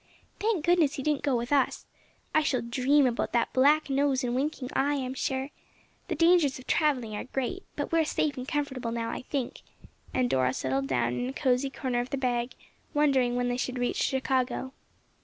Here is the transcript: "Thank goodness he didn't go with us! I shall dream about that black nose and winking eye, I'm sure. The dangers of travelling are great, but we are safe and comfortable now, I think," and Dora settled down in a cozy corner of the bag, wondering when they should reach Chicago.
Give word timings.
"Thank 0.39 0.65
goodness 0.65 0.95
he 0.95 1.03
didn't 1.03 1.21
go 1.21 1.35
with 1.37 1.53
us! 1.53 1.85
I 2.33 2.41
shall 2.41 2.63
dream 2.63 3.05
about 3.05 3.33
that 3.33 3.53
black 3.53 3.87
nose 3.87 4.23
and 4.23 4.33
winking 4.33 4.69
eye, 4.73 4.95
I'm 4.95 5.13
sure. 5.13 5.49
The 6.07 6.15
dangers 6.15 6.57
of 6.57 6.65
travelling 6.65 7.15
are 7.15 7.25
great, 7.25 7.61
but 7.75 7.91
we 7.91 7.99
are 7.99 8.03
safe 8.03 8.35
and 8.35 8.47
comfortable 8.47 8.91
now, 8.91 9.11
I 9.11 9.21
think," 9.21 9.61
and 10.11 10.27
Dora 10.27 10.53
settled 10.55 10.87
down 10.87 11.19
in 11.19 11.29
a 11.29 11.33
cozy 11.33 11.69
corner 11.69 11.99
of 11.99 12.09
the 12.09 12.17
bag, 12.17 12.53
wondering 12.95 13.35
when 13.35 13.47
they 13.47 13.57
should 13.57 13.77
reach 13.77 13.97
Chicago. 13.97 14.73